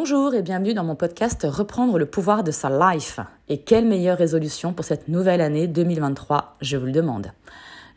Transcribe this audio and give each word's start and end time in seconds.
Bonjour 0.00 0.32
et 0.32 0.42
bienvenue 0.42 0.74
dans 0.74 0.84
mon 0.84 0.94
podcast 0.94 1.44
Reprendre 1.50 1.98
le 1.98 2.06
pouvoir 2.06 2.44
de 2.44 2.52
sa 2.52 2.70
life. 2.70 3.18
Et 3.48 3.58
quelle 3.58 3.84
meilleure 3.84 4.16
résolution 4.16 4.72
pour 4.72 4.84
cette 4.84 5.08
nouvelle 5.08 5.40
année 5.40 5.66
2023, 5.66 6.54
je 6.60 6.76
vous 6.76 6.86
le 6.86 6.92
demande. 6.92 7.32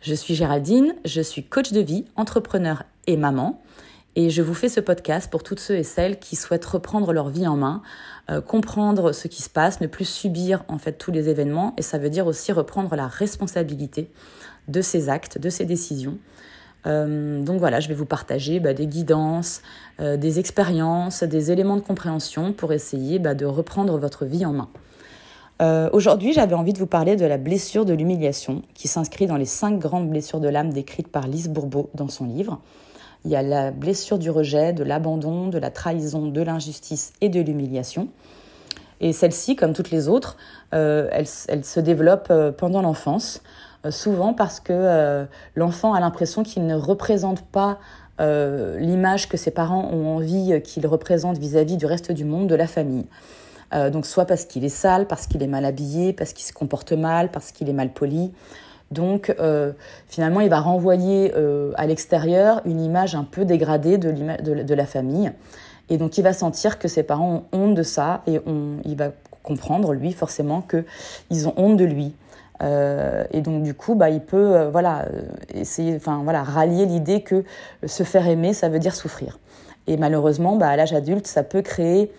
Je 0.02 0.16
suis 0.16 0.34
Géraldine, 0.34 0.96
je 1.06 1.22
suis 1.22 1.44
coach 1.44 1.72
de 1.72 1.80
vie, 1.80 2.06
entrepreneur 2.16 2.86
et 3.06 3.18
maman. 3.18 3.62
Et 4.16 4.32
je 4.32 4.42
vous 4.42 4.56
fais 4.56 4.68
ce 4.68 4.80
podcast 4.80 5.30
pour 5.30 5.44
toutes 5.44 5.60
ceux 5.60 5.76
et 5.76 5.84
celles 5.84 6.18
qui 6.18 6.36
souhaitent 6.36 6.66
reprendre 6.66 7.14
leur 7.14 7.30
vie 7.30 7.46
en 7.46 7.56
main, 7.56 7.84
euh, 8.32 8.42
comprendre 8.42 9.12
ce 9.12 9.28
qui 9.28 9.44
se 9.44 9.50
passe, 9.50 9.80
ne 9.80 9.86
plus 9.86 10.06
subir 10.06 10.64
en 10.70 10.80
fait 10.80 10.94
tous 10.94 11.12
les 11.12 11.30
événements. 11.30 11.76
Et 11.78 11.84
ça 11.84 12.00
veut 12.00 12.10
dire 12.10 12.26
aussi 12.26 12.52
reprendre 12.52 12.96
la 12.96 13.06
responsabilité 13.06 14.10
de 14.68 14.82
ses 14.82 15.08
actes, 15.08 15.38
de 15.38 15.52
ses 15.52 15.66
décisions 15.66 16.18
euh, 16.86 17.42
donc 17.42 17.60
voilà, 17.60 17.80
je 17.80 17.88
vais 17.88 17.94
vous 17.94 18.06
partager 18.06 18.60
bah, 18.60 18.74
des 18.74 18.88
guidances, 18.88 19.62
euh, 20.00 20.18
des 20.18 20.40
expériences, 20.40 21.24
des 21.24 21.52
éléments 21.52 21.76
de 21.76 21.82
compréhension 21.82 22.54
pour 22.54 22.74
essayer 22.74 23.20
bah, 23.20 23.36
de 23.36 23.46
reprendre 23.46 23.98
votre 23.98 24.26
vie 24.26 24.46
en 24.46 24.54
main. 24.54 24.70
Euh, 25.62 25.90
aujourd'hui, 25.94 26.34
j'avais 26.34 26.56
envie 26.56 26.74
de 26.74 26.80
vous 26.80 26.88
parler 26.88 27.16
de 27.16 27.26
la 27.26 27.38
blessure 27.38 27.86
de 27.86 27.94
l'humiliation, 27.94 28.64
qui 28.74 28.88
s'inscrit 28.88 29.28
dans 29.28 29.38
les 29.38 29.46
cinq 29.46 29.78
grandes 29.78 30.10
blessures 30.10 30.40
de 30.40 30.50
l'âme 30.50 30.72
décrites 30.72 31.08
par 31.08 31.28
Lise 31.28 31.50
Bourbeau 31.50 31.92
dans 31.94 32.08
son 32.08 32.26
livre. 32.26 32.60
Il 33.26 33.30
y 33.30 33.36
a 33.36 33.44
la 33.44 33.70
blessure 33.70 34.18
du 34.18 34.32
rejet, 34.32 34.74
de 34.74 34.84
l'abandon, 34.84 35.50
de 35.50 35.60
la 35.60 35.70
trahison, 35.70 36.26
de 36.26 36.42
l'injustice 36.42 37.14
et 37.22 37.30
de 37.30 37.40
l'humiliation. 37.40 38.08
Et 39.00 39.14
celle-ci, 39.14 39.56
comme 39.56 39.74
toutes 39.74 39.92
les 39.92 40.08
autres, 40.08 40.38
elle, 40.72 41.26
elle, 41.48 41.66
se 41.66 41.80
développe 41.80 42.34
pendant 42.58 42.82
l'enfance. 42.82 43.44
Euh, 43.86 43.92
souvent 43.92 44.34
parce 44.34 44.60
que 44.60 44.74
euh, 44.74 45.26
l'enfant 45.56 45.94
a 45.94 46.00
l'impression 46.00 46.44
qu'il 46.44 46.68
ne 46.68 46.76
représente 46.76 47.42
pas 47.42 47.80
euh, 48.20 48.78
l'image 48.80 49.28
que 49.28 49.38
ses 49.38 49.50
parents 49.50 49.90
ont 49.92 50.18
envie 50.18 50.62
qu'il 50.64 50.86
représente 50.86 51.38
vis-à-vis 51.40 51.78
du 51.78 51.88
reste 51.88 52.12
du 52.12 52.26
monde, 52.26 52.48
de 52.48 52.56
la 52.56 52.68
famille. 52.68 53.08
donc 53.92 54.06
soit 54.06 54.26
parce 54.26 54.46
qu'il 54.46 54.66
est 54.66 54.70
sale, 54.70 55.08
parce 55.08 55.28
qu'il 55.28 55.42
est 55.42 55.48
mal 55.48 55.66
habillé, 55.66 56.14
parce 56.14 56.34
qu'il 56.34 56.46
se 56.46 56.54
comporte 56.54 56.92
mal, 56.92 57.32
parce 57.32 57.52
qu'il 57.52 57.70
est 57.70 57.74
mal 57.74 57.92
poli. 57.94 58.34
Donc 58.92 59.34
finalement, 60.08 60.42
il 60.42 60.50
va 60.50 60.60
renvoyer 60.60 61.34
à 61.76 61.88
l'extérieur 61.88 62.62
une 62.66 62.82
image 62.82 63.16
un 63.16 63.24
peu 63.24 63.46
dégradée 63.46 63.98
de, 63.98 64.74
la 64.76 64.86
famille. 64.86 65.32
Et 65.90 65.98
donc 65.98 66.18
il 66.18 66.22
va 66.22 66.34
sentir 66.34 66.80
que 66.80 66.90
ses 66.90 67.04
parents 67.04 67.46
ont 67.54 67.58
honte 67.58 67.76
de 67.76 67.84
ça 67.84 68.22
et 68.28 68.42
on, 68.46 68.78
il 68.84 68.98
va 68.98 69.12
comprendre, 69.42 69.94
lui, 69.94 70.12
forcément, 70.12 70.62
qu'ils 70.62 71.48
ont 71.48 71.54
honte 71.56 71.78
de 71.78 71.86
lui. 71.86 72.14
Euh, 72.62 73.24
et 73.32 73.42
donc 73.42 73.64
du 73.64 73.74
coup, 73.74 73.96
bah, 73.96 74.10
il 74.10 74.22
peut 74.22 74.56
euh, 74.56 74.70
voilà, 74.70 75.06
euh, 75.06 75.22
essayer, 75.54 75.96
enfin 75.96 76.22
voilà, 76.24 76.44
rallier 76.44 76.86
l'idée 76.86 77.22
que 77.22 77.44
se 77.86 78.04
faire 78.04 78.28
aimer, 78.28 78.54
ça 78.54 78.70
veut 78.70 78.80
dire 78.80 78.96
souffrir. 78.96 79.40
Et 79.88 79.98
malheureusement, 79.98 80.56
bah, 80.56 80.70
à 80.70 80.76
l'âge 80.76 80.94
adulte, 80.94 81.28
ça 81.28 81.44
peut 81.44 81.62
créer 81.62 82.12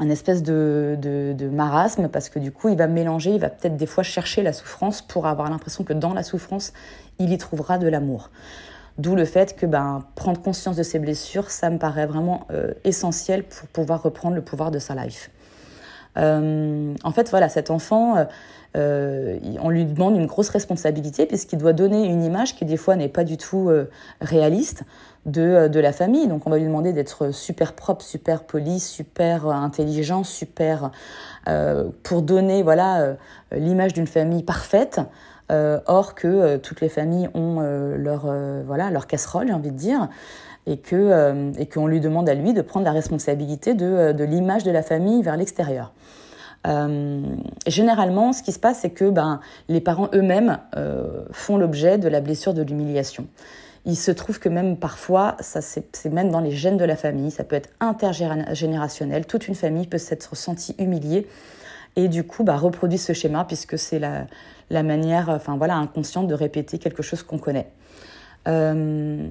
un 0.00 0.10
espèce 0.10 0.42
de, 0.42 0.96
de, 1.00 1.48
marasme 1.48 2.08
parce 2.08 2.28
que 2.28 2.40
du 2.40 2.50
coup, 2.50 2.68
il 2.68 2.76
va 2.76 2.88
mélanger, 2.88 3.30
il 3.30 3.40
va 3.40 3.48
peut-être 3.48 3.76
des 3.76 3.86
fois 3.86 4.02
chercher 4.02 4.42
la 4.42 4.52
souffrance 4.52 5.02
pour 5.02 5.26
avoir 5.26 5.50
l'impression 5.50 5.84
que 5.84 5.92
dans 5.92 6.14
la 6.14 6.24
souffrance, 6.24 6.72
il 7.20 7.32
y 7.32 7.38
trouvera 7.38 7.78
de 7.78 7.86
l'amour. 7.86 8.30
D'où 8.98 9.14
le 9.14 9.24
fait 9.24 9.56
que 9.56 9.66
ben, 9.66 10.04
prendre 10.16 10.40
conscience 10.40 10.76
de 10.76 10.82
ses 10.82 10.98
blessures, 10.98 11.50
ça 11.50 11.70
me 11.70 11.78
paraît 11.78 12.06
vraiment 12.06 12.46
essentiel 12.82 13.44
pour 13.44 13.68
pouvoir 13.68 14.02
reprendre 14.02 14.34
le 14.34 14.42
pouvoir 14.42 14.72
de 14.72 14.80
sa 14.80 14.94
life. 14.94 15.30
Euh, 16.16 16.94
en 17.02 17.12
fait, 17.12 17.30
voilà, 17.30 17.48
cet 17.48 17.70
enfant, 17.70 18.26
euh, 18.76 19.38
on 19.60 19.70
lui 19.70 19.84
demande 19.84 20.16
une 20.16 20.26
grosse 20.26 20.48
responsabilité 20.48 21.26
puisqu'il 21.26 21.58
doit 21.58 21.72
donner 21.72 22.06
une 22.06 22.22
image 22.22 22.56
qui 22.56 22.64
des 22.64 22.76
fois 22.76 22.96
n'est 22.96 23.08
pas 23.08 23.24
du 23.24 23.36
tout 23.36 23.68
euh, 23.68 23.88
réaliste 24.20 24.82
de, 25.26 25.68
de, 25.68 25.80
la 25.80 25.92
famille. 25.92 26.26
Donc 26.26 26.46
on 26.46 26.50
va 26.50 26.58
lui 26.58 26.66
demander 26.66 26.92
d'être 26.92 27.32
super 27.32 27.72
propre, 27.72 28.04
super 28.04 28.44
poli, 28.44 28.80
super 28.80 29.46
intelligent, 29.46 30.24
super 30.24 30.90
pour 32.02 32.22
donner 32.22 32.62
voilà 32.62 33.16
l'image 33.52 33.94
d'une 33.94 34.06
famille 34.06 34.42
parfaite. 34.42 35.00
or 35.50 36.14
que 36.14 36.58
toutes 36.58 36.82
les 36.82 36.90
familles 36.90 37.30
ont 37.32 37.60
leur 37.96 38.26
voilà 38.66 38.90
leur 38.90 39.06
casserole, 39.06 39.46
j'ai 39.46 39.54
envie 39.54 39.70
de 39.70 39.78
dire 39.78 40.08
et 40.66 40.78
que 40.78 41.52
et 41.58 41.66
qu'on 41.66 41.86
lui 41.86 42.00
demande 42.00 42.28
à 42.28 42.34
lui 42.34 42.54
de 42.54 42.62
prendre 42.62 42.84
la 42.86 42.92
responsabilité 42.92 43.74
de, 43.74 44.12
de 44.12 44.24
l'image 44.24 44.64
de 44.64 44.70
la 44.70 44.82
famille 44.82 45.22
vers 45.22 45.36
l'extérieur. 45.36 45.92
Euh, 46.66 47.22
généralement, 47.66 48.32
ce 48.32 48.42
qui 48.42 48.52
se 48.52 48.58
passe, 48.58 48.80
c'est 48.80 48.90
que 48.90 49.10
ben, 49.10 49.40
les 49.68 49.80
parents 49.80 50.08
eux-mêmes 50.14 50.58
euh, 50.76 51.24
font 51.30 51.56
l'objet 51.56 51.98
de 51.98 52.08
la 52.08 52.20
blessure 52.20 52.54
de 52.54 52.62
l'humiliation. 52.62 53.26
Il 53.84 53.96
se 53.96 54.10
trouve 54.10 54.38
que 54.38 54.48
même 54.48 54.78
parfois, 54.78 55.36
ça 55.40 55.60
c'est 55.60 56.06
même 56.06 56.30
dans 56.30 56.40
les 56.40 56.52
gènes 56.52 56.78
de 56.78 56.86
la 56.86 56.96
famille, 56.96 57.30
ça 57.30 57.44
peut 57.44 57.56
être 57.56 57.68
intergénérationnel, 57.80 59.26
toute 59.26 59.46
une 59.46 59.54
famille 59.54 59.86
peut 59.86 59.98
s'être 59.98 60.34
sentie 60.36 60.74
humiliée 60.78 61.28
et 61.94 62.08
du 62.08 62.24
coup 62.24 62.44
bah, 62.44 62.56
reproduit 62.56 62.96
ce 62.96 63.12
schéma 63.12 63.44
puisque 63.44 63.78
c'est 63.78 63.98
la, 63.98 64.26
la, 64.70 64.82
manière 64.82 65.28
enfin 65.28 65.58
voilà 65.58 65.74
inconsciente 65.74 66.28
de 66.28 66.34
répéter 66.34 66.78
quelque 66.78 67.02
chose 67.02 67.22
qu'on 67.22 67.36
connaît. 67.36 67.68
Euh, 68.46 69.26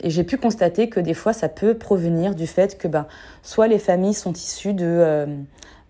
et 0.00 0.10
j'ai 0.10 0.24
pu 0.24 0.36
constater 0.36 0.88
que 0.88 1.00
des 1.00 1.14
fois 1.14 1.32
ça 1.32 1.48
peut 1.48 1.74
provenir 1.74 2.34
du 2.34 2.46
fait 2.46 2.78
que 2.78 2.88
ben, 2.88 3.06
soit 3.42 3.66
les 3.66 3.78
familles 3.78 4.14
sont 4.14 4.32
issues 4.32 4.74
de 4.74 4.84
euh, 4.84 5.26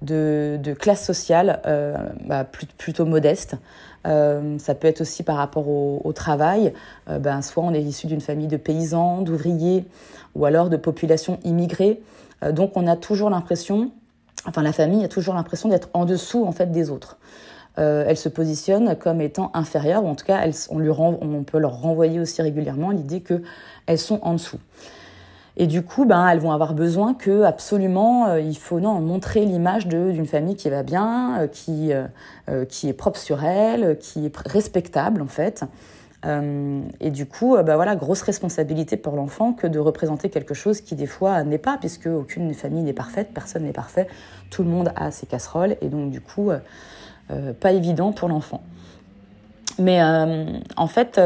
de, 0.02 0.58
de 0.62 0.74
classe 0.74 1.04
sociale 1.04 1.60
euh, 1.66 1.96
bah, 2.26 2.44
plutôt 2.44 3.06
modeste. 3.06 3.56
Euh, 4.06 4.58
ça 4.58 4.74
peut 4.74 4.86
être 4.86 5.00
aussi 5.00 5.22
par 5.22 5.36
rapport 5.36 5.66
au, 5.68 6.12
travail. 6.12 6.74
Ben, 7.08 7.40
soit 7.40 7.64
on 7.64 7.72
est 7.72 7.82
issu 7.82 8.06
d'une 8.06 8.20
famille 8.20 8.46
de 8.46 8.58
paysans, 8.58 9.22
d'ouvriers, 9.22 9.86
ou 10.34 10.44
alors 10.44 10.68
de 10.68 10.76
populations 10.76 11.40
immigrées. 11.44 12.00
donc 12.52 12.72
on 12.76 12.86
a 12.86 12.94
toujours 12.94 13.30
l'impression, 13.30 13.90
enfin 14.46 14.62
la 14.62 14.72
famille 14.72 15.02
a 15.02 15.08
toujours 15.08 15.34
l'impression 15.34 15.70
d'être 15.70 15.88
en 15.94 16.04
dessous 16.04 16.44
en 16.44 16.52
fait 16.52 16.70
des 16.70 16.90
autres. 16.90 17.16
Elle 17.76 18.16
se 18.16 18.28
positionne 18.28 18.96
comme 18.96 19.20
étant 19.20 19.50
inférieure, 19.54 20.04
ou 20.04 20.08
en 20.08 20.14
tout 20.14 20.24
cas 20.24 20.42
on 20.70 21.42
peut 21.44 21.58
leur 21.58 21.80
renvoyer 21.80 22.20
aussi 22.20 22.40
régulièrement 22.40 22.90
l'idée 22.90 23.22
qu'elles 23.22 23.98
sont 23.98 24.18
en 24.22 24.32
dessous. 24.32 24.58
Et 25.58 25.66
du 25.66 25.82
coup, 25.82 26.04
ben, 26.04 26.28
elles 26.28 26.38
vont 26.38 26.52
avoir 26.52 26.74
besoin 26.74 27.14
que 27.14 27.42
absolument, 27.42 28.26
euh, 28.28 28.40
il 28.40 28.58
faut 28.58 28.78
non, 28.78 29.00
montrer 29.00 29.46
l'image 29.46 29.86
d'une 29.86 30.26
famille 30.26 30.54
qui 30.54 30.68
va 30.68 30.82
bien, 30.82 31.40
euh, 31.40 31.46
qui, 31.46 31.92
euh, 31.92 32.64
qui 32.66 32.88
est 32.88 32.92
propre 32.92 33.18
sur 33.18 33.42
elle, 33.42 33.96
qui 33.98 34.26
est 34.26 34.36
respectable 34.36 35.22
en 35.22 35.28
fait. 35.28 35.64
et 37.00 37.10
du 37.10 37.24
coup, 37.26 37.56
ben 37.62 37.76
voilà, 37.76 37.94
grosse 37.94 38.22
responsabilité 38.22 38.96
pour 38.96 39.14
l'enfant 39.14 39.52
que 39.52 39.68
de 39.68 39.78
représenter 39.78 40.28
quelque 40.28 40.54
chose 40.54 40.80
qui 40.80 40.96
des 40.96 41.06
fois 41.06 41.44
n'est 41.44 41.58
pas, 41.58 41.76
puisque 41.78 42.08
aucune 42.08 42.52
famille 42.52 42.82
n'est 42.82 42.92
parfaite, 42.92 43.28
personne 43.32 43.62
n'est 43.62 43.72
parfait, 43.72 44.08
tout 44.50 44.64
le 44.64 44.68
monde 44.68 44.90
a 44.96 45.12
ses 45.12 45.26
casseroles, 45.26 45.76
et 45.80 45.88
donc 45.88 46.10
du 46.10 46.20
coup, 46.20 46.50
pas 47.60 47.72
évident 47.72 48.12
pour 48.12 48.28
l'enfant. 48.28 48.62
Mais 49.78 50.00
en 50.02 50.86
fait, 50.86 51.20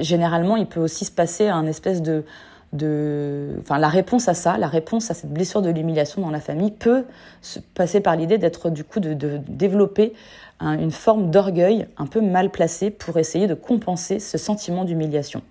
généralement, 0.00 0.56
il 0.56 0.66
peut 0.66 0.80
aussi 0.80 1.04
se 1.04 1.10
passer 1.10 1.48
un 1.48 1.66
espèce 1.66 2.02
de 2.02 2.24
de, 2.72 3.56
enfin, 3.60 3.78
la 3.78 3.88
réponse 3.88 4.28
à 4.28 4.34
ça, 4.34 4.58
la 4.58 4.66
réponse 4.66 5.10
à 5.10 5.14
cette 5.14 5.32
blessure 5.32 5.62
de 5.62 5.70
l'humiliation 5.70 6.20
dans 6.22 6.30
la 6.30 6.40
famille 6.40 6.70
peut 6.70 7.04
se 7.40 7.58
passer 7.58 8.00
par 8.00 8.16
l'idée 8.16 8.38
d'être 8.38 8.70
du 8.70 8.84
coup 8.84 9.00
de, 9.00 9.14
développer 9.48 10.14
une 10.60 10.90
forme 10.90 11.30
d'orgueil 11.30 11.86
un 11.98 12.06
peu 12.06 12.20
mal 12.20 12.50
placé 12.50 12.90
pour 12.90 13.18
essayer 13.18 13.46
de 13.46 13.54
compenser 13.54 14.18
ce 14.20 14.38
sentiment 14.38 14.84
d'humiliation. 14.84 15.42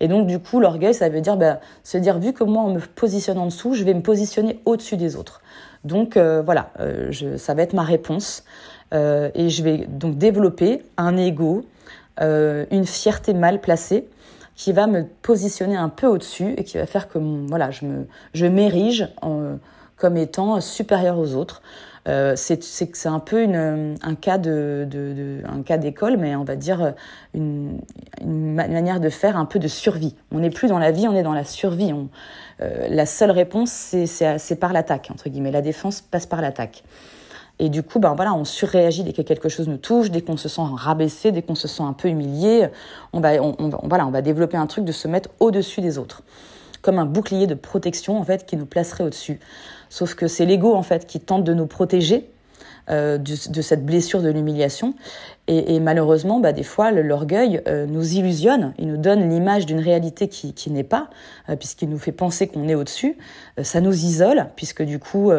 Et 0.00 0.08
donc 0.08 0.26
du 0.26 0.38
coup, 0.38 0.60
l'orgueil, 0.60 0.94
ça 0.94 1.08
veut 1.08 1.20
dire 1.20 1.36
bah, 1.36 1.60
se 1.82 1.98
dire 1.98 2.18
vu 2.18 2.32
que 2.32 2.44
moi 2.44 2.62
on 2.62 2.74
me 2.74 2.80
positionne 2.80 3.38
en 3.38 3.46
dessous, 3.46 3.74
je 3.74 3.84
vais 3.84 3.94
me 3.94 4.02
positionner 4.02 4.60
au-dessus 4.64 4.96
des 4.96 5.16
autres. 5.16 5.40
Donc 5.84 6.16
euh, 6.16 6.42
voilà, 6.42 6.70
euh, 6.80 7.12
ça 7.36 7.54
va 7.54 7.62
être 7.62 7.74
ma 7.74 7.82
réponse 7.82 8.44
euh, 8.92 9.30
et 9.34 9.50
je 9.50 9.62
vais 9.62 9.86
donc 9.86 10.16
développer 10.16 10.82
un 10.96 11.16
ego, 11.16 11.64
une 12.20 12.86
fierté 12.86 13.34
mal 13.34 13.60
placée 13.60 14.06
qui 14.54 14.72
va 14.72 14.86
me 14.86 15.04
positionner 15.22 15.76
un 15.76 15.88
peu 15.88 16.06
au-dessus 16.06 16.54
et 16.56 16.62
qui 16.62 16.78
va 16.78 16.86
faire 16.86 17.08
que 17.08 17.18
voilà, 17.18 17.72
je 17.72 17.84
me 17.84 18.06
je 18.34 18.46
m'érige 18.46 19.08
comme 19.96 20.16
étant 20.16 20.60
supérieur 20.60 21.18
aux 21.18 21.34
autres. 21.34 21.60
Euh, 22.06 22.34
c'est 22.36 22.62
c'est 22.62 23.08
un 23.08 23.18
peu 23.18 23.42
une, 23.42 23.96
un 24.02 24.14
cas 24.14 24.36
de, 24.36 24.86
de, 24.88 25.14
de 25.14 25.42
un 25.48 25.62
cas 25.62 25.78
d'école, 25.78 26.18
mais 26.18 26.36
on 26.36 26.44
va 26.44 26.54
dire 26.54 26.94
une, 27.32 27.80
une, 28.20 28.54
manière 28.54 29.00
de 29.00 29.08
faire 29.08 29.38
un 29.38 29.46
peu 29.46 29.58
de 29.58 29.68
survie. 29.68 30.14
On 30.30 30.40
n'est 30.40 30.50
plus 30.50 30.68
dans 30.68 30.78
la 30.78 30.90
vie, 30.90 31.08
on 31.08 31.14
est 31.14 31.22
dans 31.22 31.32
la 31.32 31.44
survie. 31.44 31.92
On, 31.92 32.08
euh, 32.60 32.88
la 32.88 33.06
seule 33.06 33.30
réponse, 33.30 33.70
c'est 33.70 34.60
par 34.60 34.72
l'attaque 34.72 35.08
entre 35.10 35.28
guillemets. 35.28 35.50
La 35.50 35.62
défense 35.62 36.00
passe 36.02 36.26
par 36.26 36.42
l'attaque. 36.42 36.84
Et 37.60 37.68
du 37.68 37.82
coup, 37.84 38.00
ben 38.00 38.14
voilà, 38.14 38.34
on 38.34 38.44
surréagit 38.44 39.04
dès 39.04 39.12
que 39.12 39.22
quelque 39.22 39.48
chose 39.48 39.68
nous 39.68 39.76
touche, 39.76 40.10
dès 40.10 40.22
qu'on 40.22 40.36
se 40.36 40.48
sent 40.48 40.62
rabaissé, 40.74 41.30
dès 41.30 41.42
qu'on 41.42 41.54
se 41.54 41.68
sent 41.68 41.84
un 41.84 41.92
peu 41.92 42.08
humilié. 42.08 42.66
On 43.12 43.20
va, 43.20 43.40
on, 43.40 43.70
voilà, 43.84 44.06
on 44.06 44.10
va 44.10 44.22
développer 44.22 44.56
un 44.56 44.66
truc 44.66 44.84
de 44.84 44.92
se 44.92 45.06
mettre 45.06 45.30
au-dessus 45.38 45.80
des 45.80 45.96
autres, 45.98 46.22
comme 46.84 46.98
un 46.98 47.06
bouclier 47.06 47.46
de 47.46 47.54
protection 47.54 48.18
en 48.18 48.24
fait 48.24 48.46
qui 48.46 48.56
nous 48.56 48.66
placerait 48.66 49.02
au-dessus. 49.02 49.40
Sauf 49.88 50.14
que 50.14 50.28
c'est 50.28 50.44
l'ego 50.44 50.74
en 50.74 50.82
fait 50.82 51.06
qui 51.06 51.18
tente 51.18 51.42
de 51.42 51.54
nous 51.54 51.66
protéger 51.66 52.28
euh, 52.90 53.16
de, 53.16 53.62
cette 53.62 53.86
blessure 53.86 54.20
de 54.20 54.28
l'humiliation. 54.28 54.94
Et, 55.46 55.80
malheureusement, 55.80 56.38
bah, 56.40 56.52
des 56.52 56.62
fois, 56.62 56.90
l'orgueil 56.90 57.62
euh, 57.66 57.86
nous 57.86 58.12
illusionne, 58.12 58.74
il 58.78 58.88
nous 58.88 58.98
donne 58.98 59.30
l'image 59.30 59.64
d'une 59.64 59.78
réalité 59.78 60.28
qui, 60.28 60.52
qui 60.52 60.70
n'est 60.70 60.84
pas, 60.84 61.08
euh, 61.48 61.56
puisqu'il 61.56 61.88
nous 61.88 61.98
fait 61.98 62.12
penser 62.12 62.46
qu'on 62.46 62.68
est 62.68 62.74
au-dessus. 62.74 63.16
ça 63.62 63.80
nous 63.80 63.92
isole, 63.92 64.48
puisque 64.56 64.82
du 64.82 64.98
coup, 64.98 65.32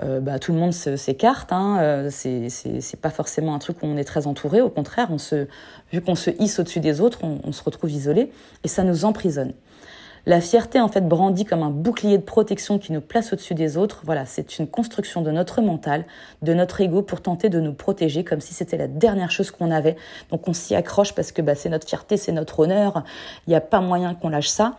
bah, 0.00 0.38
tout 0.38 0.52
le 0.52 0.58
monde 0.58 0.72
s'écarte. 0.72 1.52
Hein, 1.52 2.08
c'est 2.10 3.00
pas 3.00 3.10
forcément 3.10 3.56
un 3.56 3.58
truc 3.58 3.78
où 3.82 3.86
on 3.86 3.96
est 3.96 4.04
très 4.04 4.28
entouré. 4.28 4.60
Au 4.60 4.70
contraire, 4.70 5.08
on 5.10 5.18
se, 5.18 5.48
vu 5.92 6.00
qu'on 6.00 6.14
se 6.14 6.30
hisse 6.38 6.60
au-dessus 6.60 6.80
des 6.80 7.00
autres, 7.00 7.24
on, 7.24 7.38
on 7.42 7.50
se 7.50 7.62
retrouve 7.64 7.90
isolé, 7.90 8.30
et 8.62 8.68
ça 8.68 8.84
nous 8.84 9.04
emprisonne. 9.04 9.52
La 10.26 10.40
fierté, 10.40 10.80
en 10.80 10.88
fait, 10.88 11.06
brandit 11.06 11.44
comme 11.44 11.62
un 11.62 11.70
bouclier 11.70 12.16
de 12.16 12.22
protection 12.22 12.78
qui 12.78 12.92
nous 12.92 13.02
place 13.02 13.34
au-dessus 13.34 13.54
des 13.54 13.76
autres. 13.76 14.00
Voilà, 14.04 14.24
c'est 14.24 14.58
une 14.58 14.66
construction 14.66 15.20
de 15.20 15.30
notre 15.30 15.60
mental, 15.60 16.06
de 16.40 16.54
notre 16.54 16.80
ego 16.80 17.02
pour 17.02 17.20
tenter 17.20 17.50
de 17.50 17.60
nous 17.60 17.74
protéger 17.74 18.24
comme 18.24 18.40
si 18.40 18.54
c'était 18.54 18.78
la 18.78 18.86
dernière 18.86 19.30
chose 19.30 19.50
qu'on 19.50 19.70
avait. 19.70 19.96
Donc 20.30 20.48
on 20.48 20.54
s'y 20.54 20.74
accroche 20.74 21.14
parce 21.14 21.30
que 21.30 21.42
bah, 21.42 21.54
c'est 21.54 21.68
notre 21.68 21.86
fierté, 21.86 22.16
c'est 22.16 22.32
notre 22.32 22.60
honneur. 22.60 23.04
Il 23.46 23.50
n'y 23.50 23.56
a 23.56 23.60
pas 23.60 23.80
moyen 23.80 24.14
qu'on 24.14 24.30
lâche 24.30 24.48
ça. 24.48 24.78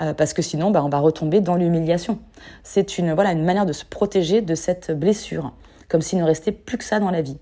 Euh, 0.00 0.14
parce 0.14 0.32
que 0.32 0.42
sinon, 0.42 0.70
bah, 0.70 0.82
on 0.84 0.88
va 0.88 0.98
retomber 0.98 1.40
dans 1.40 1.56
l'humiliation. 1.56 2.18
C'est 2.62 2.96
une, 2.96 3.12
voilà, 3.12 3.32
une 3.32 3.44
manière 3.44 3.66
de 3.66 3.72
se 3.72 3.84
protéger 3.84 4.40
de 4.40 4.54
cette 4.54 4.98
blessure, 4.98 5.52
comme 5.88 6.02
s'il 6.02 6.18
ne 6.18 6.24
restait 6.24 6.52
plus 6.52 6.78
que 6.78 6.84
ça 6.84 7.00
dans 7.00 7.10
la 7.10 7.22
vie. 7.22 7.38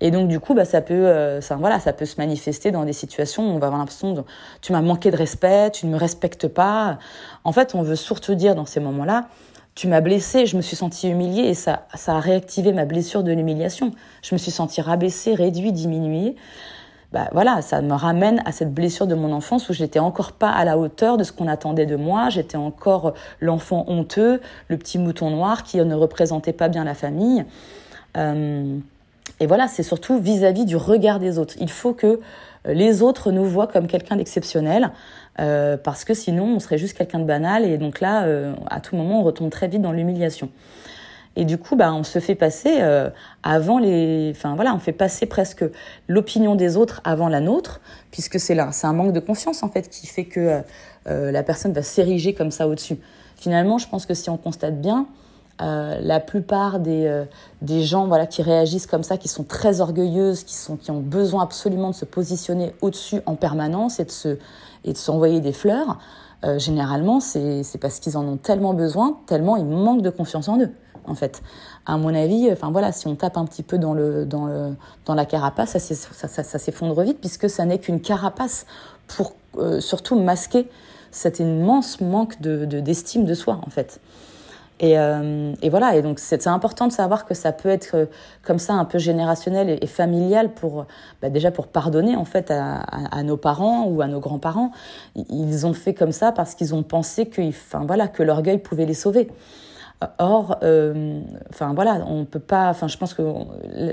Et 0.00 0.10
donc 0.10 0.28
du 0.28 0.40
coup, 0.40 0.54
bah, 0.54 0.64
ça 0.64 0.80
peut, 0.80 0.94
euh, 0.94 1.40
ça, 1.40 1.56
voilà, 1.56 1.80
ça 1.80 1.92
peut 1.92 2.04
se 2.04 2.16
manifester 2.18 2.70
dans 2.70 2.84
des 2.84 2.92
situations 2.92 3.42
où 3.42 3.50
on 3.50 3.58
va 3.58 3.66
avoir 3.66 3.78
l'impression 3.78 4.12
de 4.12 4.22
tu 4.60 4.72
m'as 4.72 4.82
manqué 4.82 5.10
de 5.10 5.16
respect, 5.16 5.70
tu 5.70 5.86
ne 5.86 5.92
me 5.92 5.96
respectes 5.96 6.48
pas. 6.48 6.98
En 7.44 7.52
fait, 7.52 7.74
on 7.74 7.82
veut 7.82 7.96
surtout 7.96 8.34
dire 8.34 8.54
dans 8.54 8.66
ces 8.66 8.80
moments-là, 8.80 9.28
tu 9.74 9.88
m'as 9.88 10.00
blessé, 10.00 10.46
je 10.46 10.56
me 10.56 10.62
suis 10.62 10.76
sentie 10.76 11.08
humiliée 11.08 11.44
et 11.44 11.54
ça, 11.54 11.86
ça 11.94 12.16
a 12.16 12.20
réactivé 12.20 12.72
ma 12.72 12.84
blessure 12.84 13.22
de 13.22 13.32
l'humiliation. 13.32 13.92
Je 14.22 14.34
me 14.34 14.38
suis 14.38 14.50
sentie 14.50 14.80
rabaissée, 14.80 15.34
réduite, 15.34 15.74
diminuée. 15.74 16.36
Bah 17.16 17.30
voilà, 17.32 17.62
ça 17.62 17.80
me 17.80 17.94
ramène 17.94 18.42
à 18.44 18.52
cette 18.52 18.74
blessure 18.74 19.06
de 19.06 19.14
mon 19.14 19.32
enfance 19.32 19.70
où 19.70 19.72
j'étais 19.72 19.98
encore 19.98 20.32
pas 20.32 20.50
à 20.50 20.66
la 20.66 20.76
hauteur 20.76 21.16
de 21.16 21.24
ce 21.24 21.32
qu'on 21.32 21.48
attendait 21.48 21.86
de 21.86 21.96
moi. 21.96 22.28
J'étais 22.28 22.58
encore 22.58 23.14
l'enfant 23.40 23.86
honteux, 23.88 24.42
le 24.68 24.76
petit 24.76 24.98
mouton 24.98 25.30
noir 25.30 25.62
qui 25.62 25.78
ne 25.78 25.94
représentait 25.94 26.52
pas 26.52 26.68
bien 26.68 26.84
la 26.84 26.92
famille. 26.92 27.46
Euh, 28.18 28.76
et 29.40 29.46
voilà, 29.46 29.66
c'est 29.66 29.82
surtout 29.82 30.18
vis-à-vis 30.18 30.66
du 30.66 30.76
regard 30.76 31.18
des 31.18 31.38
autres. 31.38 31.54
Il 31.58 31.70
faut 31.70 31.94
que 31.94 32.20
euh, 32.66 32.74
les 32.74 33.00
autres 33.00 33.32
nous 33.32 33.46
voient 33.46 33.66
comme 33.66 33.86
quelqu'un 33.86 34.16
d'exceptionnel, 34.16 34.90
euh, 35.40 35.78
parce 35.78 36.04
que 36.04 36.12
sinon 36.12 36.44
on 36.44 36.58
serait 36.58 36.76
juste 36.76 36.98
quelqu'un 36.98 37.20
de 37.20 37.24
banal, 37.24 37.64
et 37.64 37.78
donc 37.78 38.02
là, 38.02 38.28
à 38.68 38.80
tout 38.80 38.94
moment, 38.94 39.22
on 39.22 39.22
retombe 39.22 39.48
très 39.48 39.68
vite 39.68 39.80
dans 39.80 39.92
l'humiliation. 39.92 40.50
Et 41.36 41.44
du 41.44 41.58
coup, 41.58 41.76
bah, 41.76 41.92
on 41.92 42.02
se 42.02 42.18
fait 42.18 42.34
passer 42.34 42.80
avant 43.42 43.78
les, 43.78 44.32
enfin 44.34 44.54
voilà, 44.54 44.74
on 44.74 44.78
fait 44.78 44.92
passer 44.92 45.26
presque 45.26 45.64
l'opinion 46.08 46.54
des 46.54 46.76
autres 46.76 47.02
avant 47.04 47.28
la 47.28 47.40
nôtre, 47.40 47.80
puisque 48.10 48.40
c'est 48.40 48.54
là, 48.54 48.70
c'est 48.72 48.86
un 48.86 48.94
manque 48.94 49.12
de 49.12 49.20
confiance 49.20 49.62
en 49.62 49.68
fait 49.68 49.90
qui 49.90 50.06
fait 50.06 50.24
que 50.24 50.62
la 51.04 51.42
personne 51.42 51.72
va 51.72 51.82
s'ériger 51.82 52.32
comme 52.32 52.50
ça 52.50 52.66
au-dessus. 52.66 52.96
Finalement, 53.36 53.76
je 53.76 53.86
pense 53.88 54.06
que 54.06 54.14
si 54.14 54.30
on 54.30 54.38
constate 54.38 54.80
bien, 54.80 55.06
euh, 55.62 55.98
la 56.02 56.20
plupart 56.20 56.80
des, 56.80 57.06
euh, 57.06 57.24
des 57.62 57.82
gens 57.82 58.06
voilà, 58.06 58.26
qui 58.26 58.42
réagissent 58.42 58.86
comme 58.86 59.02
ça, 59.02 59.16
qui 59.16 59.28
sont 59.28 59.44
très 59.44 59.80
orgueilleuses, 59.80 60.44
qui, 60.44 60.54
sont, 60.54 60.76
qui 60.76 60.90
ont 60.90 61.00
besoin 61.00 61.42
absolument 61.42 61.90
de 61.90 61.94
se 61.94 62.04
positionner 62.04 62.74
au-dessus 62.82 63.20
en 63.24 63.36
permanence 63.36 63.98
et 63.98 64.04
de, 64.04 64.10
se, 64.10 64.36
et 64.84 64.92
de 64.92 64.98
s'envoyer 64.98 65.40
des 65.40 65.54
fleurs, 65.54 65.98
euh, 66.44 66.58
généralement, 66.58 67.20
c'est, 67.20 67.62
c'est 67.62 67.78
parce 67.78 68.00
qu'ils 68.00 68.18
en 68.18 68.26
ont 68.26 68.36
tellement 68.36 68.74
besoin, 68.74 69.18
tellement 69.26 69.56
ils 69.56 69.64
manquent 69.64 70.02
de 70.02 70.10
confiance 70.10 70.48
en 70.48 70.60
eux, 70.60 70.70
en 71.06 71.14
fait. 71.14 71.42
À 71.86 71.96
mon 71.96 72.14
avis, 72.14 72.50
enfin 72.52 72.70
voilà, 72.70 72.92
si 72.92 73.06
on 73.06 73.14
tape 73.14 73.36
un 73.36 73.44
petit 73.44 73.62
peu 73.62 73.78
dans, 73.78 73.94
le, 73.94 74.24
dans, 74.24 75.14
la 75.14 75.24
carapace, 75.24 75.76
ça, 75.78 76.58
s'effondre 76.58 77.00
vite, 77.02 77.18
puisque 77.20 77.48
ça 77.48 77.64
n'est 77.64 77.78
qu'une 77.78 78.00
carapace 78.00 78.66
pour 79.06 79.34
surtout 79.80 80.18
masquer 80.18 80.68
cet 81.10 81.40
immense 81.40 82.00
manque 82.00 82.40
de, 82.40 82.64
de, 82.64 82.80
d'estime 82.80 83.24
de 83.24 83.34
soi, 83.34 83.60
en 83.66 83.70
fait. 83.70 84.00
Et, 84.78 84.98
euh, 84.98 85.54
voilà, 85.70 85.96
et 85.96 86.02
donc 86.02 86.18
c'est 86.18 86.46
important 86.46 86.86
de 86.86 86.92
savoir 86.92 87.24
que 87.24 87.32
ça 87.32 87.50
peut 87.52 87.70
être 87.70 87.94
euh, 87.94 88.06
comme 88.42 88.58
ça 88.58 88.74
un 88.74 88.84
peu 88.84 88.98
générationnel 88.98 89.78
et, 89.80 89.86
familial 89.86 90.52
pour 90.52 90.84
bah 91.22 91.30
déjà 91.30 91.50
pour 91.50 91.68
pardonner 91.68 92.14
en 92.14 92.26
fait 92.26 92.50
à, 92.50 92.80
à, 92.80 93.22
nos 93.22 93.38
parents 93.38 93.86
ou 93.86 94.02
à 94.02 94.06
nos 94.06 94.20
grands-parents. 94.20 94.72
Ils 95.30 95.66
ont 95.66 95.72
fait 95.72 95.94
comme 95.94 96.12
ça 96.12 96.30
parce 96.30 96.54
qu'ils 96.54 96.74
ont 96.74 96.82
pensé 96.82 97.24
que, 97.24 97.40
enfin 97.48 97.84
voilà, 97.86 98.06
que 98.06 98.22
l'orgueil 98.22 98.58
pouvait 98.58 98.84
les 98.84 98.94
sauver. 98.94 99.30
Or, 100.18 100.58
euh, 100.62 101.22
voilà, 101.74 102.04
on 102.06 102.26
peut 102.26 102.38
pas. 102.38 102.68
Enfin, 102.68 102.86
je 102.86 102.98
pense 102.98 103.14
que 103.14 103.22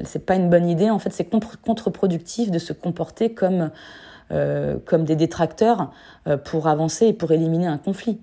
c'est 0.04 0.26
pas 0.26 0.36
une 0.36 0.50
bonne 0.50 0.68
idée. 0.68 0.90
En 0.90 1.00
fait, 1.00 1.12
c'est 1.12 1.24
contre-productif 1.24 2.52
de 2.52 2.60
se 2.60 2.74
comporter 2.74 3.34
comme 3.34 3.72
euh, 4.32 4.78
comme 4.86 5.04
des 5.04 5.16
détracteurs 5.16 5.92
euh, 6.28 6.38
pour 6.38 6.68
avancer 6.68 7.08
et 7.08 7.14
pour 7.14 7.32
éliminer 7.32 7.68
un 7.68 7.78
conflit. 7.78 8.20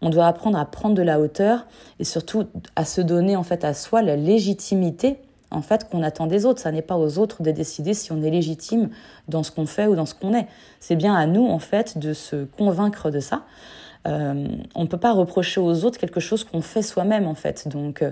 On 0.00 0.10
doit 0.10 0.26
apprendre 0.26 0.58
à 0.58 0.64
prendre 0.64 0.94
de 0.94 1.02
la 1.02 1.20
hauteur 1.20 1.66
et 1.98 2.04
surtout 2.04 2.46
à 2.76 2.84
se 2.84 3.00
donner 3.00 3.34
en 3.34 3.42
fait 3.42 3.64
à 3.64 3.74
soi 3.74 4.02
la 4.02 4.14
légitimité 4.14 5.16
en 5.50 5.62
fait 5.62 5.88
qu'on 5.88 6.02
attend 6.02 6.26
des 6.26 6.44
autres. 6.44 6.60
Ça 6.60 6.70
n'est 6.70 6.82
pas 6.82 6.96
aux 6.96 7.18
autres 7.18 7.42
de 7.42 7.50
décider 7.50 7.94
si 7.94 8.12
on 8.12 8.22
est 8.22 8.30
légitime 8.30 8.90
dans 9.28 9.42
ce 9.42 9.50
qu'on 9.50 9.66
fait 9.66 9.86
ou 9.86 9.96
dans 9.96 10.06
ce 10.06 10.14
qu'on 10.14 10.34
est. 10.34 10.46
C'est 10.80 10.96
bien 10.96 11.14
à 11.14 11.26
nous 11.26 11.46
en 11.46 11.58
fait 11.58 11.98
de 11.98 12.12
se 12.12 12.44
convaincre 12.44 13.10
de 13.10 13.18
ça. 13.20 13.42
Euh, 14.08 14.46
on 14.74 14.82
ne 14.82 14.88
peut 14.88 14.98
pas 14.98 15.12
reprocher 15.12 15.60
aux 15.60 15.84
autres 15.84 15.98
quelque 15.98 16.18
chose 16.18 16.42
qu'on 16.42 16.62
fait 16.62 16.82
soi-même 16.82 17.26
en 17.26 17.34
fait. 17.34 17.68
Donc, 17.68 18.02
euh, 18.02 18.10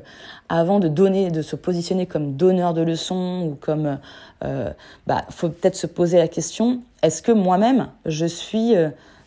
avant 0.49 0.79
de 0.79 0.87
donner, 0.87 1.31
de 1.31 1.43
se 1.43 1.57
positionner 1.57 2.07
comme 2.07 2.37
donneur 2.37 2.75
de 2.75 2.83
leçons 2.83 3.49
ou 3.51 3.55
comme, 3.59 3.99
euh, 4.45 4.71
bah, 5.07 5.25
faut 5.31 5.49
peut-être 5.49 5.77
se 5.77 5.87
poser 5.87 6.19
la 6.19 6.29
question 6.29 6.83
est-ce 7.03 7.23
que 7.23 7.33
moi-même 7.33 7.89
je 8.05 8.27
suis 8.27 8.75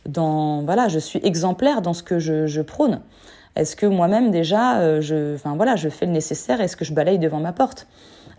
dans 0.06 0.62
voilà, 0.64 0.88
je 0.88 1.00
suis 1.00 1.20
exemplaire 1.24 1.82
dans 1.82 1.94
ce 1.94 2.04
que 2.04 2.20
je, 2.20 2.62
prône? 2.62 3.02
Est-ce 3.56 3.76
que 3.76 3.86
moi-même 3.86 4.32
déjà, 4.32 4.80
euh, 4.80 5.02
je, 5.02 5.36
voilà, 5.56 5.76
je 5.76 5.90
fais 5.90 6.06
le 6.06 6.12
nécessaire? 6.12 6.62
Est-ce 6.62 6.78
que 6.78 6.86
je 6.86 6.94
balaye 6.94 7.20
devant 7.20 7.40
ma 7.40 7.52
porte? 7.52 7.88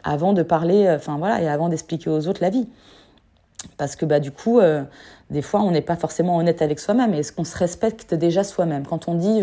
Avant 0.02 0.32
de 0.32 0.42
parler, 0.42 0.86
euh, 0.86 0.96
enfin 0.96 1.18
voilà, 1.18 1.42
et 1.42 1.48
avant 1.48 1.68
d'expliquer 1.68 2.10
aux 2.10 2.26
autres 2.28 2.40
la 2.40 2.50
vie 2.50 2.68
Parce 3.76 3.96
que 3.96 4.04
bah 4.04 4.20
du 4.20 4.30
coup, 4.30 4.58
euh, 4.58 4.82
des 5.30 5.42
fois, 5.42 5.60
on 5.60 5.70
n'est 5.70 5.80
pas 5.80 5.96
forcément 5.96 6.36
honnête 6.36 6.62
avec 6.62 6.80
soi-même. 6.80 7.14
Est-ce 7.14 7.32
qu'on 7.32 7.44
se 7.44 7.56
respecte 7.56 8.14
déjà 8.14 8.44
soi-même? 8.44 8.86
Quand 8.86 9.08
on 9.08 9.14
dit, 9.14 9.42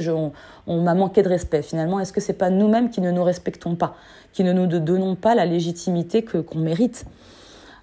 on, 0.67 0.81
m'a 0.81 0.93
manqué 0.93 1.23
de 1.23 1.29
respect, 1.29 1.61
finalement, 1.61 1.99
est-ce 1.99 2.13
que 2.13 2.21
c'est 2.21 2.33
pas 2.33 2.49
nous-mêmes 2.49 2.89
qui 2.89 3.01
ne 3.01 3.11
nous 3.11 3.23
respectons 3.23 3.75
pas, 3.75 3.95
qui 4.33 4.43
ne 4.43 4.53
nous 4.53 4.67
donnons 4.67 5.15
pas 5.15 5.35
la 5.35 5.45
légitimité 5.45 6.23
que 6.23 6.37
qu'on 6.39 6.59
mérite? 6.59 7.05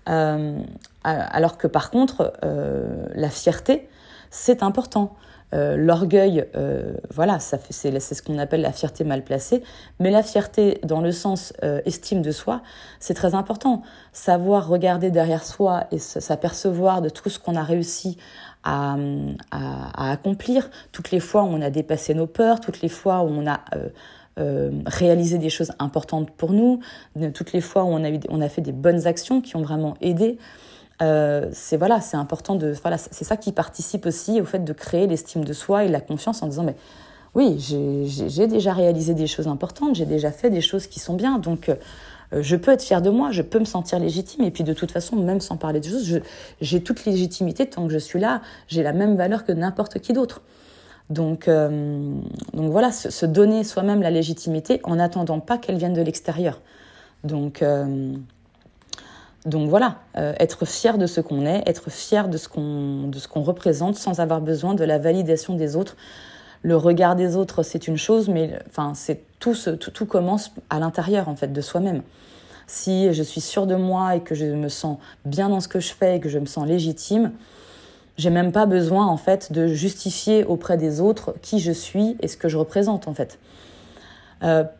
Alors 0.07 1.57
que 1.57 1.67
par 1.67 1.91
contre, 1.91 2.35
la 2.43 3.31
fierté 3.31 3.89
c'est 4.35 4.65
important. 4.65 5.15
Euh, 5.53 5.77
l'orgueil, 5.77 6.47
euh, 6.57 6.95
voilà, 7.13 7.39
ça 7.39 7.59
c'est 7.71 8.01
ce 8.01 8.23
qu'on 8.23 8.39
appelle 8.39 8.63
la 8.63 8.73
fierté 8.73 9.05
mal 9.05 9.23
placée. 9.23 9.63
Mais 10.01 10.11
la 10.11 10.23
fierté, 10.23 10.79
dans 10.83 11.01
le 11.01 11.13
sens 11.13 11.53
euh, 11.63 11.81
estime 11.85 12.23
de 12.23 12.33
soi, 12.33 12.63
c'est 12.99 13.15
très 13.15 13.35
important. 13.35 13.83
Savoir 14.13 14.69
regarder 14.69 15.11
derrière 15.11 15.45
soi 15.45 15.85
et 15.93 15.99
s'apercevoir 15.99 17.03
de 17.03 17.09
tout 17.09 17.29
ce 17.29 17.39
qu'on 17.39 17.55
a 17.55 17.63
réussi 17.63 18.17
à, 18.65 18.97
accomplir, 19.97 20.71
toutes 20.91 21.11
les 21.11 21.21
fois 21.21 21.43
où 21.43 21.49
on 21.49 21.61
a 21.61 21.69
dépassé 21.69 22.15
nos 22.15 22.27
peurs, 22.27 22.61
toutes 22.61 22.81
les 22.81 22.89
fois 22.89 23.21
où 23.21 23.29
on 23.29 23.47
a 23.47 23.61
réalisé 24.87 25.37
des 25.37 25.51
choses 25.51 25.73
importantes 25.79 26.31
pour 26.31 26.53
nous, 26.53 26.81
toutes 27.35 27.53
les 27.53 27.61
fois 27.61 27.85
où 27.85 27.89
on 27.89 28.03
a, 28.03 28.09
eu, 28.09 28.21
on 28.31 28.41
a 28.41 28.49
fait 28.49 28.63
des 28.63 28.73
bonnes 28.73 29.07
actions 29.07 29.43
qui 29.43 29.57
ont 29.57 29.63
vraiment 29.63 29.95
aidé. 30.01 30.39
Euh, 31.03 31.49
c'est 31.53 31.77
voilà, 31.77 32.01
c'est 32.01 32.17
important 32.17 32.55
de 32.55 32.73
voilà, 32.83 32.99
c'est 32.99 33.25
ça 33.25 33.37
qui 33.37 33.51
participe 33.51 34.07
aussi 34.07 34.41
au 34.41 34.45
fait 34.45 34.65
de 34.65 34.73
créer 34.73 35.07
l'estime 35.07 35.45
de 35.45 35.53
soi 35.53 35.85
et 35.85 35.89
la 35.89 36.01
confiance 36.01 36.43
en 36.43 36.47
disant 36.47 36.63
mais 36.63 36.77
oui, 37.35 37.57
j'ai 37.59 38.47
déjà 38.47 38.73
réalisé 38.73 39.13
des 39.13 39.27
choses 39.27 39.49
importantes, 39.49 39.97
j'ai 39.97 40.07
déjà 40.07 40.31
fait 40.31 40.51
des 40.51 40.61
choses 40.61 40.87
qui 40.87 41.01
sont 41.01 41.15
bien, 41.15 41.41
donc 41.41 41.69
euh, 41.69 41.75
je 42.43 42.55
peux 42.55 42.71
être 42.71 42.83
fière 42.83 43.03
de 43.03 43.11
moi, 43.11 43.33
je 43.33 43.43
peux 43.43 43.59
me 43.59 43.65
sentir 43.65 43.99
légitime 43.99 44.45
et 44.45 44.53
puis 44.53 44.63
de 44.63 44.73
toute 44.73 44.93
façon, 44.93 45.17
même 45.17 45.41
sans 45.41 45.57
parler 45.57 45.81
de 45.81 45.85
choses, 45.85 46.21
j'ai 46.61 46.83
toute 46.83 47.05
légitimité 47.05 47.67
tant 47.67 47.89
que 47.89 47.93
je 47.93 47.99
suis 47.99 48.21
là, 48.21 48.41
j'ai 48.69 48.85
la 48.85 48.93
même 48.93 49.17
valeur 49.17 49.45
que 49.45 49.51
n'importe 49.51 49.99
qui 49.99 50.13
d'autre. 50.13 50.43
Donc, 51.11 51.49
euh, 51.49 52.15
donc 52.55 52.71
voilà, 52.71 52.93
se, 52.93 53.27
donner 53.27 53.65
soi-même 53.65 54.01
la 54.01 54.11
légitimité 54.11 54.81
en 54.85 54.97
n'attendant 54.97 55.41
pas 55.41 55.59
qu'elle 55.59 55.77
vienne 55.77 55.93
de 55.93 56.01
l'extérieur. 56.01 56.61
Donc, 57.25 57.65
donc 59.45 59.69
voilà, 59.69 59.97
euh, 60.17 60.33
être 60.39 60.65
fier 60.65 60.97
de 60.97 61.07
ce 61.07 61.21
qu'on 61.21 61.45
est, 61.45 61.63
être 61.67 61.91
fier 61.91 62.29
de 62.29 62.39
ce 62.39 62.49
qu'on 62.49 63.11
ce 63.13 63.39
représente 63.39 63.97
sans 63.97 64.21
avoir 64.21 64.41
besoin 64.41 64.75
de 64.75 64.85
la 64.85 64.99
validation 64.99 65.55
des 65.55 65.77
autres. 65.77 65.97
Le 66.63 66.77
regard 66.77 67.15
des 67.15 67.37
autres, 67.37 67.63
c'est 67.63 67.87
une 67.87 67.99
chose, 67.99 68.29
mais 68.29 68.59
enfin, 68.69 68.93
c'est 68.95 69.21
tout, 69.39 69.55
tout, 69.55 69.91
tout 69.91 70.07
commence 70.07 70.51
à 70.71 70.79
l'intérieur 70.81 71.29
en 71.29 71.37
fait 71.37 71.53
de 71.53 71.61
soi-même. 71.61 72.03
Si 72.67 73.13
je 73.13 73.23
suis 73.23 73.43
sûre 73.43 73.67
de 73.67 73.75
moi 73.75 74.17
et 74.17 74.21
que 74.21 74.35
je 74.35 74.47
me 74.47 74.71
sens 74.71 74.97
bien 75.27 75.51
dans 75.51 75.61
ce 75.61 75.69
que 75.69 75.81
je 75.81 75.93
fais 75.93 76.17
et 76.17 76.21
que 76.21 76.31
je 76.31 76.39
me 76.39 76.47
sens 76.47 76.67
légitime, 76.67 77.33
j'ai 78.17 78.31
même 78.31 78.53
pas 78.53 78.65
besoin 78.65 79.07
en 79.07 79.19
fait 79.19 79.53
de 79.53 79.67
justifier 79.67 80.45
auprès 80.45 80.79
des 80.79 81.03
autres 81.03 81.35
qui 81.43 81.59
je 81.59 81.73
suis 81.73 82.17
et 82.21 82.29
ce 82.29 82.39
que 82.39 82.49
je 82.49 82.57
représente 82.57 83.09
en 83.09 83.13
fait. 83.13 83.39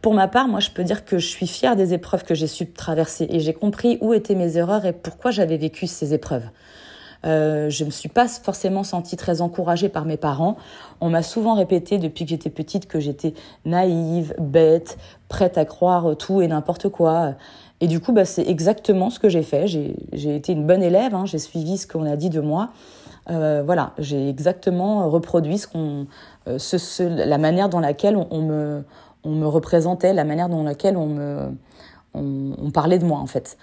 Pour 0.03 0.15
ma 0.15 0.29
part, 0.29 0.47
moi, 0.47 0.61
je 0.61 0.71
peux 0.71 0.85
dire 0.85 1.05
que 1.05 1.19
je 1.19 1.27
suis 1.27 1.47
fière 1.47 1.75
des 1.75 1.95
épreuves 1.95 2.25
que 2.25 2.35
j'ai 2.35 2.47
su 2.47 2.71
traverser 2.71 3.27
et 3.31 3.41
j'ai 3.41 3.55
compris 3.55 3.99
où 4.01 4.13
étaient 4.13 4.35
mes 4.35 4.57
erreurs 4.59 4.85
et 4.85 4.93
pourquoi 4.93 5.31
j'avais 5.31 5.57
vécu 5.57 5.87
ces 5.87 6.13
épreuves. 6.13 6.45
Euh, 7.25 7.71
je 7.71 7.85
ne 7.85 7.87
me 7.87 7.91
suis 7.91 8.09
pas 8.09 8.29
forcément 8.29 8.83
sentie 8.85 9.17
très 9.17 9.41
encouragée 9.41 9.89
par 9.89 10.05
mes 10.05 10.17
parents. 10.17 10.57
On 11.01 11.09
m'a 11.09 11.23
souvent 11.23 11.55
répété 11.55 11.99
depuis 11.99 12.25
que 12.25 12.31
j'étais 12.31 12.51
petite 12.51 12.87
que 12.87 13.01
j'étais 13.01 13.35
naïve, 13.65 14.35
bête, 14.39 14.99
prête 15.29 15.57
à 15.57 15.65
croire 15.65 16.17
tout 16.17 16.43
et 16.43 16.49
n'importe 16.49 16.89
quoi. 16.89 17.35
Et 17.81 17.87
du 17.87 18.01
coup, 18.01 18.13
bah, 18.13 18.25
c'est 18.25 18.47
exactement 18.47 19.11
ce 19.11 19.19
que 19.19 19.29
j'ai 19.29 19.43
fait. 19.43 19.67
J'ai 19.67 20.37
été 20.37 20.53
une 20.53 20.67
bonne 20.67 20.83
élève, 20.83 21.15
hein. 21.15 21.25
j'ai 21.27 21.39
suivi 21.39 21.79
ce 21.79 21.87
qu'on 21.87 22.07
a 22.07 22.17
dit 22.17 22.31
de 22.31 22.41
moi. 22.41 22.71
Euh, 23.31 23.63
voilà, 23.65 23.93
j'ai 23.99 24.29
exactement 24.29 25.09
reproduit 25.09 25.57
ce 25.57 25.67
qu'on, 25.67 26.07
euh, 26.47 26.59
la 27.01 27.39
manière 27.39 27.71
dans 27.71 27.81
laquelle 27.81 28.17
on, 28.17 28.43
me, 28.43 28.85
on 29.25 29.31
me 29.31 29.47
représentait, 29.47 30.13
la 30.13 30.25
manière 30.25 30.49
dans 30.49 30.63
laquelle 30.63 30.97
on 30.97 31.55
on, 32.15 32.71
parlait 32.71 32.99
de 32.99 33.05
moi 33.05 33.19
en 33.19 33.27
fait. 33.27 33.57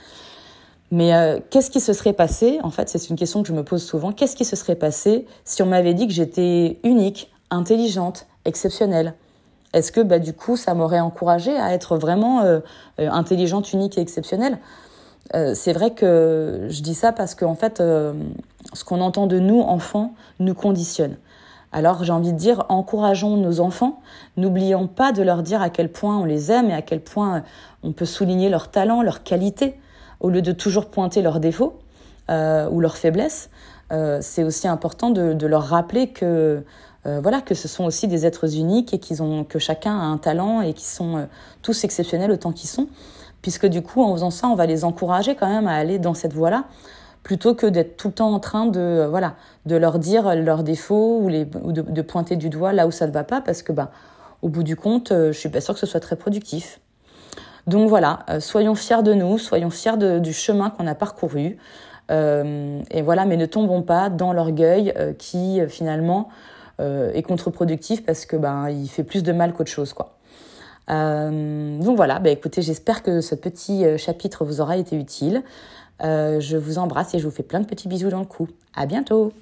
Mais 0.91 1.13
euh, 1.13 1.39
qu'est-ce 1.49 1.71
qui 1.71 1.79
se 1.79 1.93
serait 1.93 2.13
passé? 2.13 2.59
En 2.63 2.69
fait, 2.69 2.89
c'est 2.89 3.09
une 3.09 3.15
question 3.15 3.41
que 3.41 3.47
je 3.47 3.53
me 3.53 3.63
pose 3.63 3.83
souvent. 3.83 4.11
Qu'est-ce 4.11 4.35
qui 4.35 4.43
se 4.43 4.55
serait 4.55 4.75
passé 4.75 5.25
si 5.45 5.63
on 5.63 5.67
m'avait 5.67 5.93
dit 5.93 6.07
que 6.07 6.13
j'étais 6.13 6.79
unique, 6.83 7.31
intelligente, 7.49 8.27
exceptionnelle? 8.43 9.13
Est-ce 9.73 9.93
que 9.93 10.01
bah, 10.01 10.19
du 10.19 10.33
coup, 10.33 10.57
ça 10.57 10.73
m'aurait 10.73 10.99
encouragée 10.99 11.55
à 11.55 11.73
être 11.73 11.95
vraiment 11.95 12.41
euh, 12.41 12.59
euh, 12.99 13.09
intelligente, 13.09 13.71
unique 13.71 13.97
et 13.97 14.01
exceptionnelle? 14.01 14.59
C'est 15.53 15.71
vrai 15.71 15.91
que 15.91 16.67
je 16.69 16.81
dis 16.81 16.93
ça 16.93 17.13
parce 17.13 17.35
qu'en 17.35 17.55
fait, 17.55 17.77
ce 17.77 18.83
qu'on 18.83 18.99
entend 18.99 19.27
de 19.27 19.39
nous, 19.39 19.61
enfants, 19.61 20.13
nous 20.39 20.53
conditionne. 20.53 21.15
Alors 21.71 22.03
j'ai 22.03 22.11
envie 22.11 22.33
de 22.33 22.37
dire, 22.37 22.65
encourageons 22.69 23.37
nos 23.37 23.61
enfants, 23.61 24.01
n'oublions 24.35 24.87
pas 24.87 25.11
de 25.13 25.23
leur 25.23 25.41
dire 25.41 25.61
à 25.61 25.69
quel 25.69 25.89
point 25.89 26.17
on 26.17 26.25
les 26.25 26.51
aime 26.51 26.69
et 26.69 26.73
à 26.73 26.81
quel 26.81 26.99
point 26.99 27.43
on 27.83 27.93
peut 27.93 28.05
souligner 28.05 28.49
leurs 28.49 28.69
talents, 28.69 29.01
leurs 29.01 29.23
qualités 29.23 29.79
au 30.19 30.29
lieu 30.29 30.41
de 30.41 30.51
toujours 30.51 30.87
pointer 30.87 31.21
leurs 31.21 31.39
défauts 31.39 31.79
euh, 32.29 32.69
ou 32.69 32.79
leurs 32.81 32.97
faiblesses, 32.97 33.49
euh, 33.91 34.19
c'est 34.21 34.43
aussi 34.43 34.67
important 34.67 35.09
de, 35.09 35.45
leur 35.45 35.63
rappeler 35.63 36.07
que 36.07 36.63
euh, 37.07 37.19
voilà 37.21 37.41
que 37.41 37.55
ce 37.55 37.67
sont 37.67 37.85
aussi 37.85 38.07
des 38.07 38.25
êtres 38.25 38.55
uniques 38.55 38.93
et 38.93 38.99
qu'ils 38.99 39.23
ont 39.23 39.43
que 39.43 39.57
chacun 39.57 39.97
a 39.97 40.03
un 40.03 40.17
talent 40.17 40.61
et 40.61 40.73
qu'ils 40.73 40.85
sont 40.85 41.27
tous 41.61 41.83
exceptionnels 41.83 42.31
autant 42.31 42.51
qu'ils 42.51 42.69
sont, 42.69 42.87
puisque 43.41 43.65
du 43.65 43.81
coup 43.81 44.03
en 44.03 44.13
faisant 44.13 44.29
ça, 44.29 44.47
on 44.47 44.55
va 44.55 44.65
les 44.65 44.83
encourager 44.83 45.35
quand 45.35 45.49
même 45.49 45.67
à 45.67 45.73
aller 45.73 45.99
dans 45.99 46.13
cette 46.13 46.33
voie-là 46.33 46.65
plutôt 47.23 47.55
que 47.55 47.67
d'être 47.67 47.97
tout 47.97 48.07
le 48.07 48.13
temps 48.13 48.33
en 48.33 48.39
train 48.39 48.65
de 48.65 49.05
voilà 49.09 49.35
de 49.65 49.75
leur 49.75 49.99
dire 49.99 50.35
leurs 50.35 50.63
défauts 50.63 51.21
ou, 51.21 51.29
de, 51.71 52.01
pointer 52.01 52.35
du 52.35 52.49
doigt 52.49 52.73
là 52.73 52.87
où 52.87 52.91
ça 52.91 53.07
ne 53.07 53.11
va 53.11 53.23
pas 53.23 53.41
parce 53.41 53.61
que 53.61 53.71
bah 53.71 53.91
au 54.41 54.49
bout 54.49 54.63
du 54.63 54.75
compte, 54.75 55.09
je 55.11 55.31
suis 55.31 55.49
pas 55.49 55.61
sûre 55.61 55.75
que 55.75 55.79
ce 55.79 55.85
soit 55.85 55.99
très 55.99 56.15
productif. 56.15 56.79
Donc 57.67 57.89
voilà, 57.89 58.19
euh, 58.29 58.39
soyons 58.39 58.75
fiers 58.75 59.03
de 59.03 59.13
nous, 59.13 59.37
soyons 59.37 59.69
fiers 59.69 60.19
du 60.19 60.33
chemin 60.33 60.69
qu'on 60.69 60.87
a 60.87 60.95
parcouru. 60.95 61.57
Euh, 62.09 62.81
et 62.91 63.01
voilà, 63.01 63.25
mais 63.25 63.37
ne 63.37 63.45
tombons 63.45 63.83
pas 63.83 64.09
dans 64.09 64.33
l'orgueil 64.33 64.93
euh, 64.97 65.13
qui 65.13 65.61
finalement 65.67 66.29
est 67.13 67.21
contre-productif 67.21 68.03
parce 68.03 68.25
que 68.25 68.35
ben 68.35 68.67
il 68.71 68.87
fait 68.87 69.03
plus 69.03 69.21
de 69.21 69.31
mal 69.31 69.53
qu'autre 69.53 69.69
chose 69.69 69.93
quoi. 69.93 70.17
donc 70.87 71.95
voilà, 71.95 72.17
bah, 72.17 72.31
écoutez, 72.31 72.63
j'espère 72.63 73.03
que 73.03 73.21
ce 73.21 73.35
petit 73.35 73.85
chapitre 73.99 74.45
vous 74.45 74.61
aura 74.61 74.77
été 74.77 74.95
utile. 74.95 75.43
Je 76.01 76.57
vous 76.57 76.77
embrasse 76.77 77.13
et 77.13 77.19
je 77.19 77.25
vous 77.25 77.31
fais 77.31 77.43
plein 77.43 77.59
de 77.59 77.65
petits 77.65 77.87
bisous 77.87 78.09
dans 78.09 78.19
le 78.19 78.25
cou. 78.25 78.47
À 78.75 78.85
bientôt. 78.85 79.33